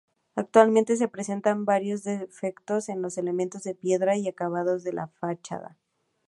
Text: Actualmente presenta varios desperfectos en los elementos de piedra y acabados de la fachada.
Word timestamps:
Actualmente 0.33 0.97
presenta 1.09 1.53
varios 1.53 2.01
desperfectos 2.03 2.89
en 2.89 3.03
los 3.03 3.19
elementos 3.19 3.61
de 3.61 3.75
piedra 3.75 4.17
y 4.17 4.27
acabados 4.27 4.83
de 4.83 4.93
la 4.93 5.05
fachada. 5.05 5.77